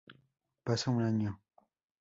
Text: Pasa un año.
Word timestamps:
Pasa 0.63 0.89
un 0.89 1.03
año. 1.03 1.39